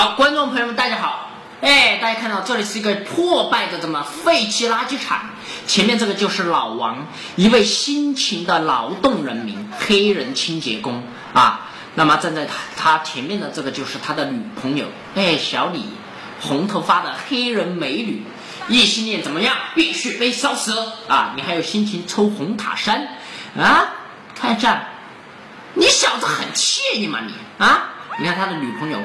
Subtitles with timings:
[0.00, 1.28] 好，观众朋友们，大家好。
[1.60, 5.28] 哎，大家看到这里是一个破败的这么废弃垃圾场，
[5.66, 11.02] 前面这个就是老王，一位辛勤的劳动人民，黑人清洁工
[11.34, 11.68] 啊。
[11.96, 14.86] 那么站在他他前面的这个就是他的女朋友，
[15.16, 15.84] 哎，小李，
[16.40, 18.22] 红头发的黑人美女，
[18.70, 19.54] 异性恋怎么样？
[19.74, 20.74] 必须被烧死
[21.08, 21.34] 啊！
[21.36, 23.06] 你还有心情抽红塔山
[23.54, 23.92] 啊？
[24.34, 24.66] 看这，
[25.74, 27.90] 你小子很惬意嘛你啊？
[28.18, 28.98] 你看他的女朋友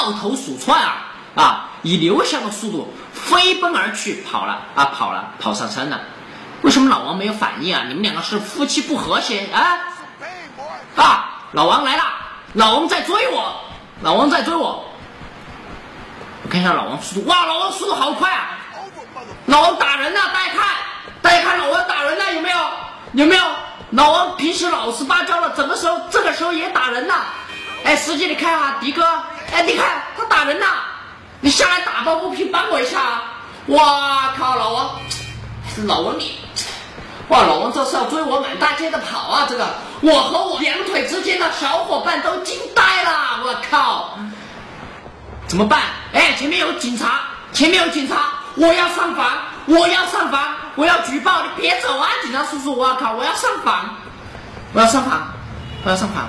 [0.00, 0.96] 抱头鼠窜啊
[1.34, 6.00] 啊，以刘翔的速度飞奔而去，跑了啊跑了，跑上山了。
[6.62, 7.84] 为什么老王没有反应啊？
[7.86, 9.78] 你们两个是夫妻不和谐啊？
[10.96, 12.04] 啊，老王来了，
[12.54, 13.54] 老王在追我，
[14.00, 14.86] 老王在追我。
[16.44, 18.58] 我看一下老王速度，哇，老王速度好快啊！
[19.44, 20.68] 老王打人呢，大家看，
[21.20, 22.56] 大家看老王打人呢，有没有？
[23.12, 23.44] 有没有？
[23.90, 27.14] 老王平时老实巴交了，怎么时候这个时候也打人呢？
[27.84, 29.02] 哎，司机，你看啊，迪哥，
[29.52, 30.66] 哎，你看他打人呐，
[31.40, 33.22] 你下来打抱不平，帮我一下啊！
[33.66, 35.00] 哇靠，老王，
[35.86, 36.38] 老王你，
[37.28, 39.46] 哇，老王这是要追我满大街的跑啊！
[39.48, 44.18] 这个，我和我两腿之间的小伙伴都惊呆了，我靠！
[45.46, 45.80] 怎么办？
[46.12, 47.20] 哎，前面有警察，
[47.52, 49.26] 前面有警察，我要上访，
[49.66, 53.96] 我要上访，我要举报，你别走啊，警察叔叔，我靠，我要上访，
[54.74, 55.32] 我要上访，
[55.84, 56.28] 我要上访。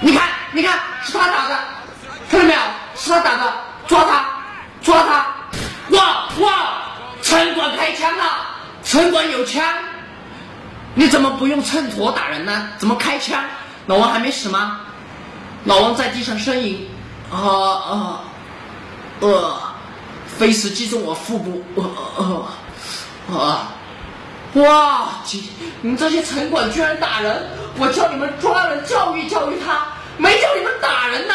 [0.00, 1.58] 你看，你看，是他打的，
[2.30, 2.60] 看到没有？
[2.96, 3.52] 是他打的，
[3.86, 4.24] 抓他，
[4.82, 5.26] 抓他！
[5.96, 6.82] 哇哇，
[7.22, 8.24] 城管开枪了，
[8.84, 9.64] 城管有枪，
[10.94, 12.68] 你怎么不用秤砣打人呢？
[12.78, 13.42] 怎么开枪？
[13.86, 14.80] 老王还没死吗？
[15.64, 16.88] 老王在地上呻吟，
[17.32, 18.20] 啊啊，
[19.20, 19.60] 呃，
[20.38, 22.46] 飞石击中我腹部，呃
[23.30, 23.68] 呃啊！
[24.54, 25.08] 哇！
[25.82, 27.48] 你们这些城管居然打人！
[27.76, 29.86] 我叫你们抓人教育教育他，
[30.16, 31.34] 没叫你们打人呢，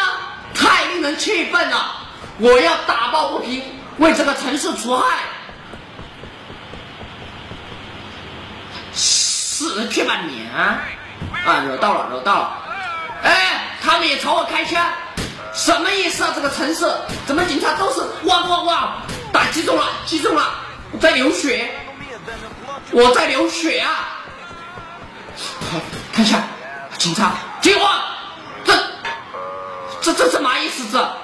[0.54, 1.92] 太令人气愤了！
[2.38, 3.62] 我要打抱不平，
[3.98, 5.18] 为这个城市除害！
[8.92, 10.82] 死去吧你啊！
[11.46, 12.58] 啊，惹到了，惹到了！
[13.22, 14.84] 哎，他们也朝我开枪，
[15.54, 16.32] 什么意思啊？
[16.34, 16.92] 这个城市
[17.26, 18.96] 怎么警察都是哇哇哇！
[19.32, 20.42] 打击中了，击中了，
[21.00, 21.70] 在流血。
[22.92, 24.20] 我在流血啊！
[26.12, 26.44] 看一下，
[26.96, 28.04] 警察，听话！
[28.64, 28.72] 这、
[30.00, 30.84] 这、这是嘛意思？
[30.92, 31.16] 这、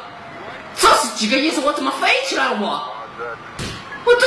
[0.76, 1.60] 这是几个意思？
[1.60, 2.59] 我怎么飞起来了？
[2.60, 2.93] 我、
[4.04, 4.26] 我这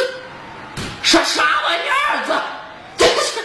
[1.01, 2.23] 啥啥玩意儿？
[2.25, 3.41] 这、真 是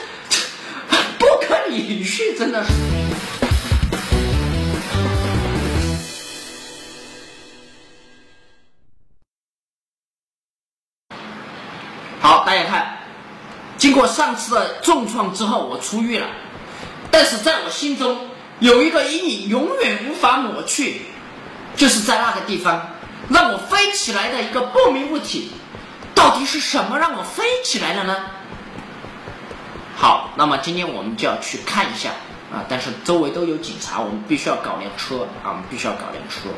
[1.18, 2.70] 不可理喻，真的是。
[12.20, 12.97] 好，大家看。
[13.78, 16.26] 经过上次的重创之后，我出狱了，
[17.12, 18.28] 但是在我心中
[18.58, 21.02] 有一个阴影永远无法抹去，
[21.76, 22.88] 就是在那个地方
[23.28, 25.52] 让我飞起来的一个不明物体，
[26.12, 28.16] 到底是什么让我飞起来了呢？
[29.96, 32.10] 好，那么今天我们就要去看一下
[32.52, 36.48] 啊，但是周围都有警察，我们必须要搞辆车啊，我们必须要搞辆车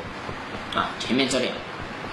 [0.78, 1.50] 啊，前面这里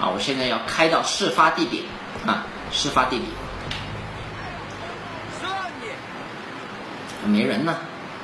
[0.02, 1.84] 啊，我现在要开到事发地点
[2.26, 3.47] 啊，事发地点。
[7.28, 7.76] 没人呢，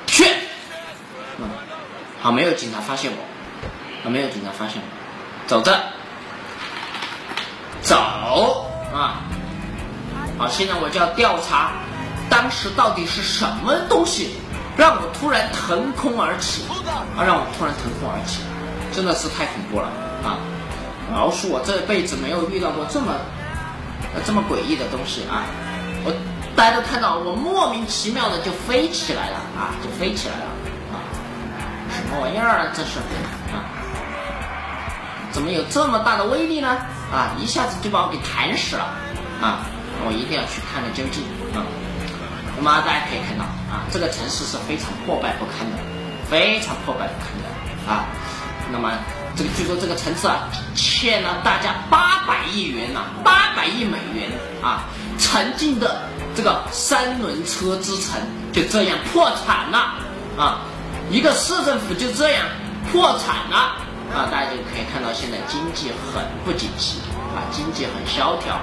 [0.07, 0.23] 去，
[1.37, 1.45] 嗯，
[2.21, 4.87] 好，没有警察发现我，没有警察发现我，
[5.47, 5.77] 走着，
[7.81, 7.95] 走。
[8.93, 9.21] 啊，
[10.37, 11.73] 好，现在我就要调查，
[12.29, 14.35] 当时到底是什么东西
[14.77, 16.63] 让我突然腾空而起，
[17.17, 18.41] 啊，让我突然腾空而起，
[18.93, 19.87] 真的是太恐怖了。
[20.23, 20.37] 啊！
[21.13, 23.13] 老鼠，我这辈子没有遇到过这么，
[24.25, 25.23] 这么诡异的东西。
[25.29, 25.43] 啊，
[26.05, 26.32] 我。
[26.55, 30.45] 大家都看到，我莫名其妙的就飞起来了啊，就飞起来了
[30.93, 31.01] 啊！
[31.89, 32.99] 什么玩意儿啊，这是
[33.51, 33.65] 啊？
[35.31, 36.77] 怎么有这么大的威力呢？
[37.11, 38.83] 啊，一下子就把我给弹死了
[39.41, 39.65] 啊！
[40.05, 41.23] 我一定要去看个究竟
[41.57, 41.65] 啊！
[42.55, 43.43] 那么大家可以看到
[43.73, 45.77] 啊，这个城市是非常破败不堪的，
[46.29, 48.05] 非常破败不堪的啊！
[48.71, 48.91] 那么
[49.35, 54.29] 这个据说这个城市啊，欠了大家八百亿元呐，八百亿美元
[54.61, 54.83] 啊，
[55.17, 56.12] 曾经的。
[56.35, 58.19] 这个三轮车之城
[58.51, 59.77] 就这样破产了
[60.35, 60.61] 啊！
[61.11, 62.45] 一个市政府就这样
[62.91, 63.57] 破产了
[64.11, 64.25] 啊！
[64.31, 66.97] 大家就可以看到现在经济很不景气
[67.35, 68.55] 啊，经济很萧条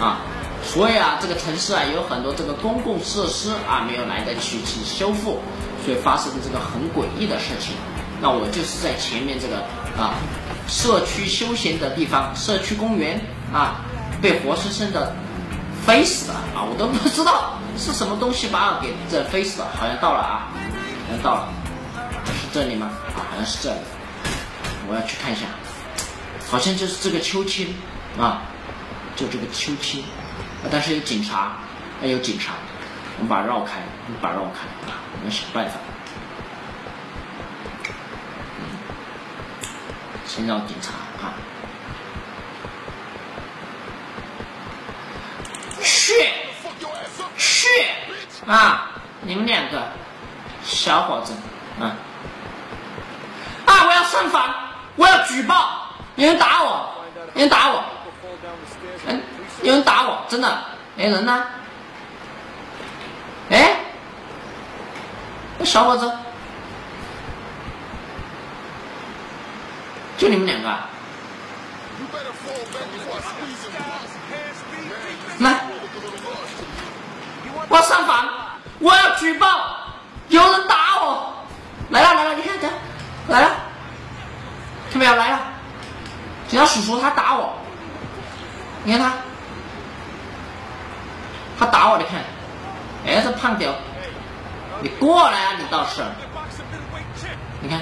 [0.00, 0.20] 啊，
[0.64, 5.38] 所以啊，这个城市啊有很多这个公共设施啊没有来得及去修复，
[5.84, 7.74] 所以发生的这个很诡异的事情。
[8.22, 9.58] 那我就是在前面这个
[10.02, 10.14] 啊
[10.66, 13.20] 社区休闲的地方，社区公园
[13.52, 13.82] 啊，
[14.22, 15.14] 被活生生的。
[15.86, 16.62] 飞死了啊！
[16.62, 20.48] 我都不知道是什么东西把我给这飞死了，好像到了啊，
[21.06, 21.48] 好像到了，
[22.26, 22.90] 是这里吗？
[23.16, 23.80] 啊，好像是这里，
[24.88, 25.46] 我要去看一下。
[26.50, 27.66] 好像就是这个秋千
[28.18, 28.42] 啊，
[29.16, 30.02] 就这个秋千，
[30.70, 31.56] 但是有警察，
[32.00, 32.52] 还有警察，
[33.16, 34.60] 我们把它绕开，我们把它绕开
[34.90, 35.78] 啊，我们想办法。
[40.26, 40.92] 先绕警察
[41.26, 41.32] 啊！
[45.80, 46.14] 去
[47.36, 47.66] 去
[48.48, 48.90] 啊！
[49.20, 49.82] 你们两个
[50.64, 51.34] 小伙子
[51.80, 51.92] 啊！
[53.66, 53.84] 啊！
[53.84, 54.54] 我要上访，
[54.96, 57.04] 我要举报，有人打我，
[57.34, 57.84] 有人打我，
[59.06, 59.22] 嗯，
[59.62, 60.48] 有人打我，真的，
[60.96, 61.44] 哎，人呢？
[63.50, 63.76] 哎，
[65.64, 66.10] 小伙子，
[70.16, 70.68] 就你们两个，
[75.40, 75.60] 来，
[77.68, 78.26] 我要上访，
[78.80, 79.46] 我要举报，
[80.28, 81.34] 有人打我，
[81.90, 82.68] 来了来了，你看这。
[83.32, 83.50] 来了，
[84.90, 85.14] 看没有？
[85.14, 85.40] 来了，
[86.48, 87.52] 警察叔叔他打我，
[88.84, 89.12] 你看他，
[91.58, 92.20] 他打我，你看，
[93.06, 93.70] 哎，这胖屌，
[94.80, 96.02] 你过来啊，你倒是，
[97.60, 97.80] 你看，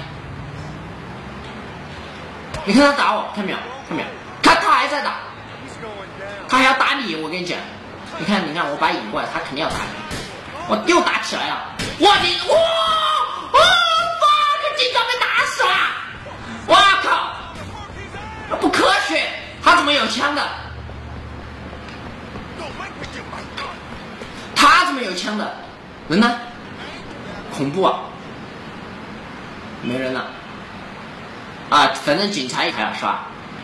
[2.65, 3.57] 你看他打我，看没有？
[3.87, 4.09] 看没有？
[4.43, 5.13] 他他还在打，
[6.49, 7.57] 他还要打你，我跟你讲，
[8.17, 10.16] 你看，你看，我把他引过来，他肯定要打你，
[10.69, 12.55] 我又打起来了，我的哇
[13.53, 13.59] 哇！
[14.61, 15.69] 他警察被打死了！
[16.67, 18.57] 我靠！
[18.57, 19.29] 不科学，
[19.63, 19.75] 他！
[19.77, 20.45] 怎么有枪的？
[24.55, 25.55] 他怎么有枪的？
[26.09, 26.37] 人呢？
[27.55, 27.99] 恐怖啊！
[29.81, 30.25] 没人了。
[31.69, 33.23] 啊，反正警察也还要是吧？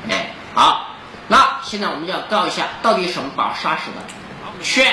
[0.09, 0.87] 哎，好，
[1.27, 3.97] 那现在我们就要告一下，到底什么把他杀死的？
[4.63, 4.87] 去，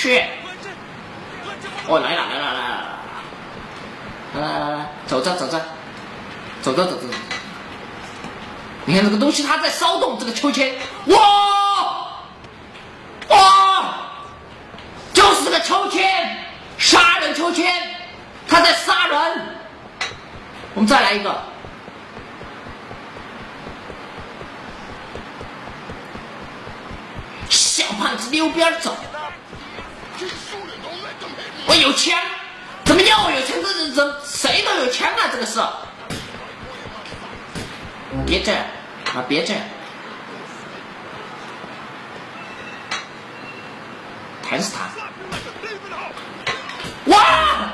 [0.00, 0.24] 去，
[1.86, 2.88] 哦，来了来了来了，
[4.32, 5.60] 来来来来，走着走着，
[6.62, 7.02] 走着走着。
[8.86, 10.18] 你看这个东西，它在骚动。
[10.18, 10.74] 这个秋千，
[11.04, 11.18] 哇
[13.28, 13.94] 哇，
[15.12, 16.46] 就是这个秋千，
[16.78, 17.70] 杀人秋千，
[18.48, 19.48] 它在杀人。
[20.72, 21.42] 我们再来一个，
[27.50, 28.96] 小胖子溜边走。
[31.66, 32.18] 我有枪，
[32.84, 33.56] 怎么叫我有枪？
[33.62, 35.28] 这这这谁都有枪啊！
[35.32, 35.60] 这个是，
[38.26, 38.64] 别这样。
[39.12, 39.24] 啊！
[39.28, 39.62] 别这样，
[44.48, 44.88] 弹死他！
[47.06, 47.72] 哇！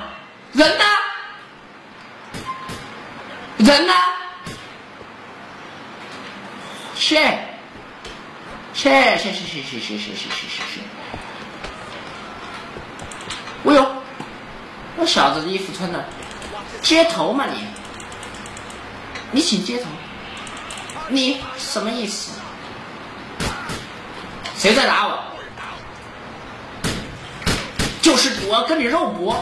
[0.55, 0.85] 人呢？
[3.59, 3.93] 人呢？
[6.95, 7.39] 谢，
[8.73, 10.81] 谢谢谢谢谢谢谢谢谢谢谢！
[13.67, 13.85] 我有，
[14.97, 16.05] 那小子的衣服穿的，
[16.83, 17.67] 街头嘛你，
[19.33, 19.91] 你请街头。
[21.09, 22.31] 你什么意思？
[24.57, 25.19] 谁在打我？
[28.01, 29.37] 就是我跟你肉搏。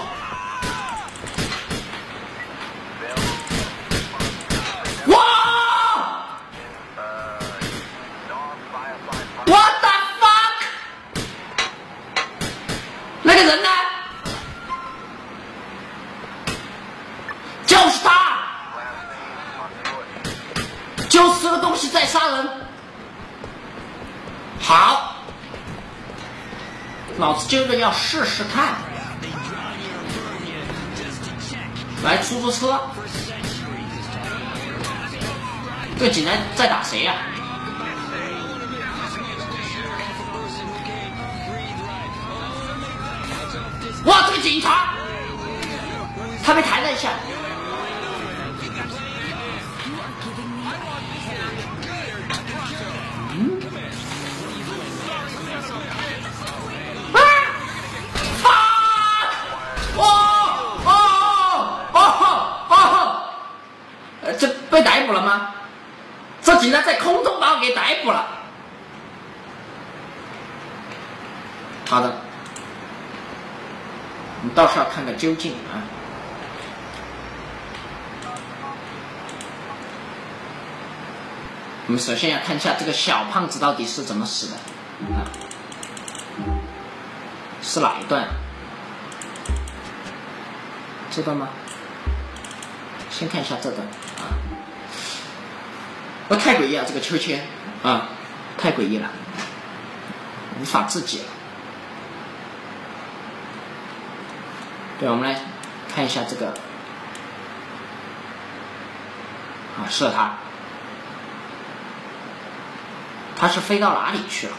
[27.85, 28.77] 要试试看。
[32.03, 32.81] 来出租车，
[35.99, 37.15] 这警察在打谁呀？
[44.07, 44.95] 哇，这个警察，
[46.43, 47.11] 他被抬了一下。
[66.65, 68.27] 警察在空中把我给逮捕了。
[71.87, 72.11] 好的，
[74.41, 75.85] 我们到时候看个究竟啊。
[81.87, 84.55] 我们首先要看一下这个小胖子到底是怎么死的
[85.15, 85.29] 啊？
[87.61, 88.27] 是哪一段？
[91.11, 91.51] 这段吗？
[93.11, 93.87] 先看一下这段
[96.29, 97.47] 那太诡异了，这个秋千
[97.83, 98.09] 啊，
[98.57, 99.11] 太诡异了，
[100.59, 101.25] 无法自己了。
[104.99, 105.39] 对，我们来
[105.95, 106.55] 看一下这个，
[109.77, 110.33] 啊，射它，
[113.37, 114.55] 它是飞到哪里去了？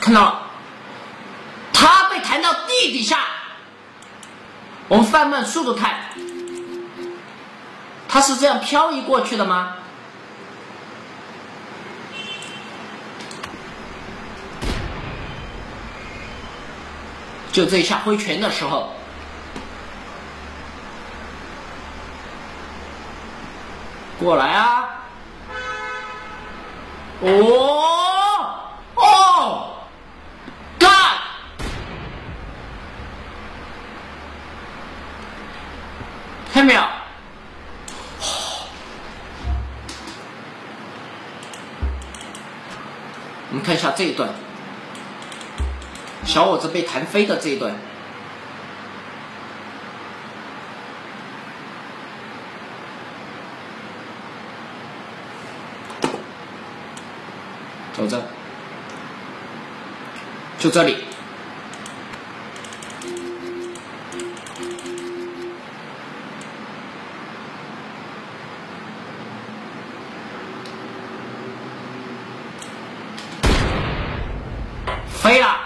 [0.00, 0.42] 看到了，
[1.72, 3.18] 它被弹到地底下。
[4.90, 5.94] 我们放慢速度看，
[8.08, 9.76] 他是这样漂移过去的吗？
[17.52, 18.92] 就这一下挥拳的时候，
[24.18, 24.88] 过来啊！
[27.20, 28.09] 哦
[44.00, 44.30] 这一段。
[46.24, 47.74] 小伙子被弹飞的这一段，
[57.92, 58.22] 走着，
[60.58, 61.04] 就这里，
[75.22, 75.56] 飞了。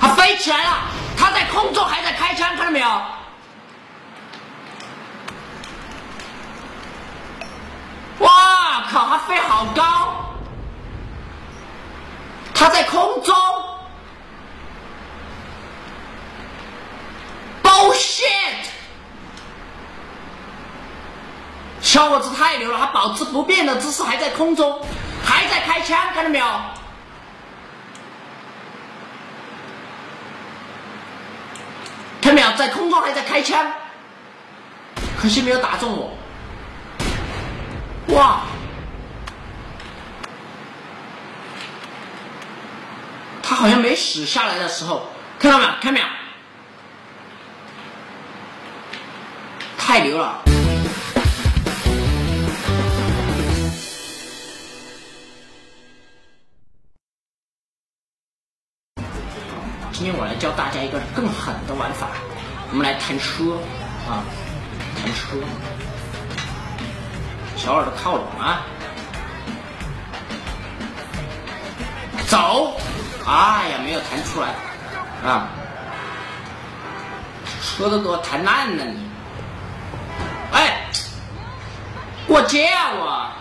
[0.00, 0.78] 他飞起来了！
[1.16, 2.88] 他在空中还在开枪，看到没有？
[8.18, 9.08] 哇靠！
[9.08, 10.36] 他飞好高！
[12.54, 13.34] 他在空中
[17.62, 18.68] ！bullshit！
[21.80, 24.80] 小伙子太牛了，他保持不变的姿势，还在空中，
[25.24, 26.46] 还在开枪，看到没有？
[32.56, 33.72] 在空中还在开枪，
[35.20, 36.16] 可惜没有打中我。
[38.14, 38.40] 哇！
[43.42, 45.06] 他好像没死下来的时候，
[45.38, 45.70] 看到没有？
[45.80, 46.06] 看到没有？
[49.78, 50.42] 太牛了！
[59.92, 62.08] 今天我来教大家一个更狠的玩法，
[62.70, 63.56] 我们来弹车
[64.08, 64.22] 啊，
[65.02, 65.38] 弹车，
[67.56, 68.60] 小耳朵靠拢啊，
[72.28, 72.76] 走，
[73.26, 74.48] 哎呀，没有弹出来
[75.24, 75.48] 啊，
[77.62, 79.08] 车都给我弹烂了你，
[80.52, 80.86] 哎，
[82.26, 83.32] 过街啊我，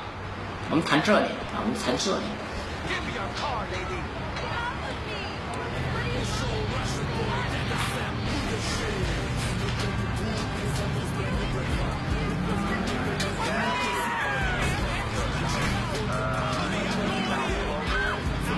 [0.69, 2.23] 我们弹这里啊，我们弹这里。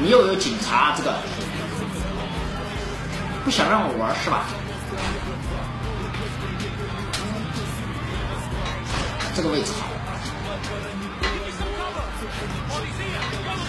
[0.02, 1.14] 你又有警察，这个
[3.44, 4.46] 不想让我玩是吧？
[9.36, 9.88] 这个位置好，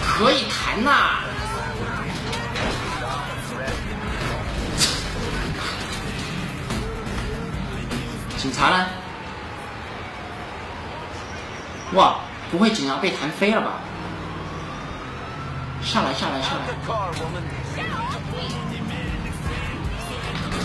[0.01, 1.19] 可以弹呐！
[8.37, 8.87] 警察呢？
[11.93, 12.19] 哇，
[12.49, 13.79] 不会警察被弹飞了吧？
[15.91, 16.61] 下来，下来，下来！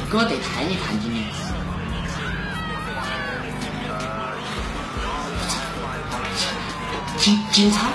[0.09, 1.25] 哥得弹一弹今天。
[7.17, 7.89] 警警察，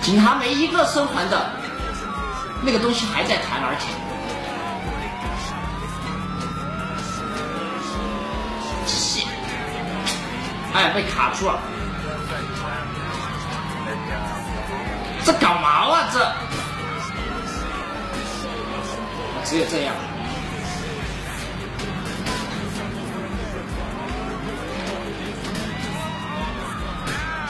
[0.00, 1.50] 警察没一个生还的，
[2.62, 3.88] 那个东西还在弹，而且，
[10.72, 11.60] 哎，被卡住了。
[15.24, 15.81] 这搞毛
[16.18, 16.34] 啊！
[19.44, 19.94] 这只有这样。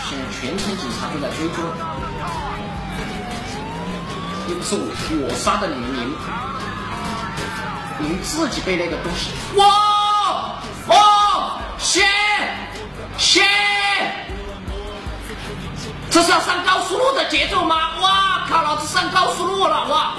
[0.05, 1.65] 现在全城警察都在追踪，
[4.49, 4.81] 又不是我
[5.29, 5.87] 我杀的你们，
[7.99, 9.31] 你们自己被那个东西。
[9.57, 9.65] 哇！
[10.89, 11.61] 哦！
[11.79, 12.05] 先
[13.17, 13.47] 先。
[16.11, 18.01] 这是要上高速路的节奏吗？
[18.01, 18.63] 哇靠！
[18.63, 20.15] 老子上高速路了哇！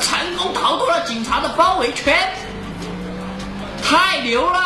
[0.00, 2.30] 成功逃脱了警察的包围圈，
[3.82, 4.60] 太牛了！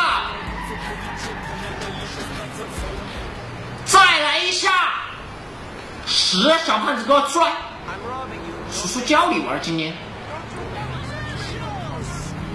[3.85, 4.73] 再来一下，
[6.07, 7.53] 十小胖子给我出来，
[8.73, 9.95] 叔叔教你玩今天。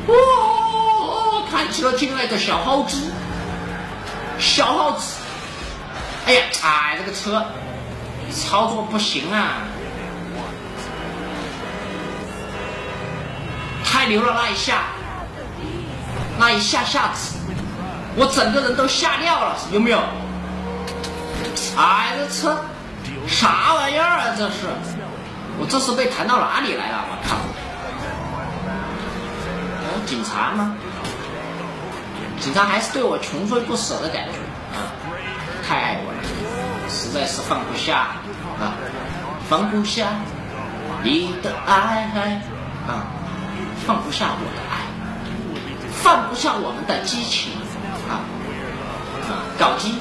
[0.08, 3.12] 哦，看起了进来的小耗子。
[4.40, 5.16] 小耗子。
[6.26, 7.46] 哎呀，哎，这个车
[8.38, 9.64] 操作不行啊！
[13.84, 14.84] 太牛了那一下，
[16.38, 17.38] 那一下下子，
[18.16, 20.00] 我整个人都吓尿了，有没有？
[21.76, 22.58] 哎，这车
[23.28, 24.36] 啥玩意儿啊？
[24.38, 24.68] 这是，
[25.58, 27.06] 我这是被弹到哪里来了？
[27.10, 27.38] 我靠！
[30.06, 30.76] 警察吗？
[32.40, 34.34] 警察还是对我穷追不舍的感觉
[34.78, 34.94] 啊，
[35.68, 36.17] 太爱我了，
[37.18, 38.10] 实在是放不下
[38.60, 38.78] 啊，
[39.50, 40.10] 放不下
[41.04, 42.04] 你的爱
[42.88, 43.08] 啊，
[43.86, 44.86] 放不下我的爱，
[45.92, 47.54] 放不下我们的激情。
[48.08, 48.22] 啊
[49.28, 49.94] 啊，搞基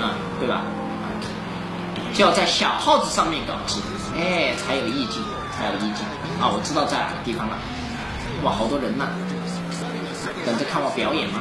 [0.00, 0.62] 啊，对吧？
[2.12, 3.80] 就要在小耗子上面搞基，
[4.16, 5.22] 哎，才有意境，
[5.56, 6.04] 才有意境
[6.40, 6.50] 啊！
[6.52, 7.56] 我知道在哪个地方了，
[8.42, 9.06] 哇，好多人呢。
[10.44, 11.40] 等着看我表演吗？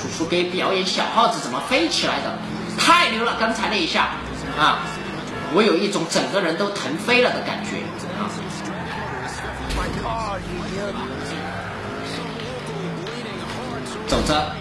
[0.00, 2.38] 叔叔给表演小耗子怎么飞起来的，
[2.78, 3.36] 太牛了！
[3.38, 4.08] 刚才那一下
[4.58, 4.80] 啊，
[5.52, 7.76] 我有一种整个人都腾飞了的感觉
[8.16, 8.24] 啊！
[14.06, 14.52] 走着，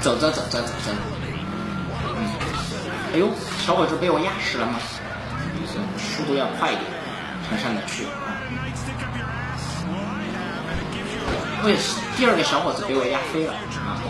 [0.00, 0.92] 走着，走着，走着，
[2.16, 2.18] 嗯，
[3.14, 3.30] 哎呦，
[3.64, 4.78] 小伙子被我压死了吗？
[5.96, 6.84] 速度要快一点，
[7.48, 8.42] 才上得去啊！
[11.64, 11.76] 为
[12.16, 14.02] 第二个小伙子被我压飞了啊！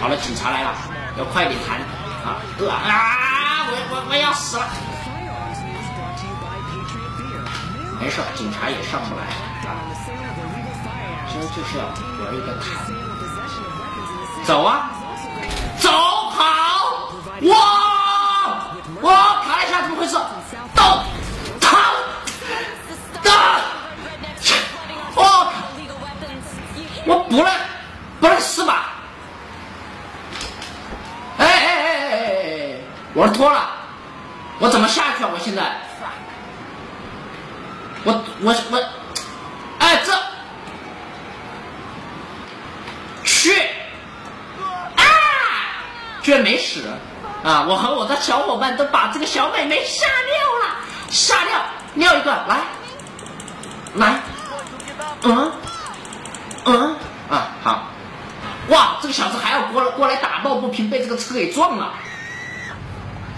[0.00, 0.74] 好了，警察来了，
[1.16, 1.78] 要快点弹
[2.24, 2.42] 啊！
[2.68, 3.19] 啊！
[3.72, 4.66] 我我我要死了！
[8.00, 9.22] 没事，警察也上不来
[9.68, 9.78] 啊！
[11.30, 12.64] 今就是要玩一个弹，
[14.44, 14.90] 走啊，
[15.78, 15.88] 走
[16.34, 16.40] 跑！
[17.42, 17.54] 哇！
[19.00, 19.06] 我！
[19.44, 20.14] 卡了一下，怎么回事？
[20.74, 20.82] 走！
[25.14, 25.18] 我
[27.06, 27.46] 我不能，
[28.20, 28.88] 不能死吧？
[31.38, 32.80] 哎哎哎哎哎
[33.10, 33.14] 哎！
[33.14, 33.68] 我脱了，
[34.58, 35.30] 我怎么下去啊？
[35.32, 35.62] 我现在，
[38.04, 38.84] 我我我，
[39.78, 40.12] 哎这，
[43.24, 43.52] 去，
[44.96, 45.02] 啊，
[46.22, 46.84] 居然没死
[47.42, 47.66] 啊！
[47.68, 50.76] 我和我的小伙伴都把这个小妹妹吓尿了，
[51.10, 51.60] 吓尿，
[51.94, 52.60] 尿一个来，
[53.94, 54.20] 来，
[55.22, 55.52] 嗯。
[56.66, 56.94] 嗯
[57.30, 57.86] 啊好，
[58.68, 61.94] 哇，这个小子还要过来过来打抱不平，被这个车给撞了，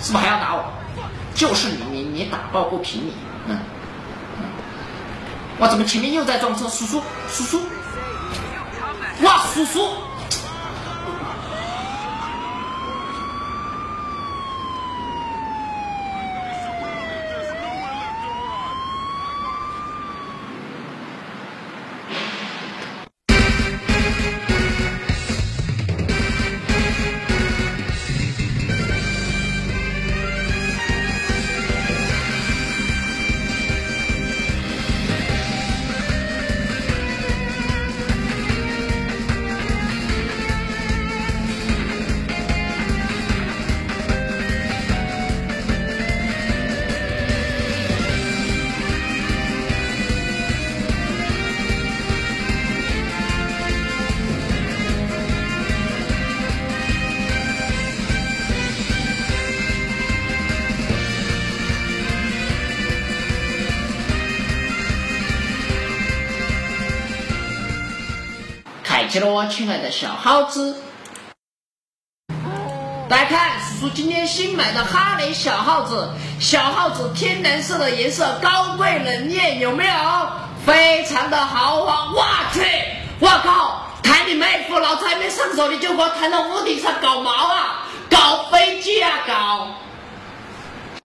[0.02, 0.64] 是不是还要打我？
[1.34, 3.14] 就是你你你打抱不平你，
[3.46, 3.58] 嗯
[4.38, 4.44] 嗯，
[5.60, 6.68] 哇，怎么前面又在撞车？
[6.68, 7.60] 叔叔叔叔，
[9.22, 9.88] 哇叔叔。
[69.12, 70.74] 起了，我亲爱的小耗子。
[73.10, 76.08] 大家看，叔叔今天新买的哈雷小耗子，
[76.40, 79.92] 小耗子天蓝色的颜色，高贵冷艳，有没有？
[80.64, 82.10] 非常的豪华。
[82.14, 82.64] 我去，
[83.20, 84.78] 我靠，弹你妹夫！
[84.78, 87.82] 老子还没上手，你就给我弹到屋顶上搞毛啊？
[88.08, 89.10] 搞飞机啊？
[89.26, 89.68] 搞！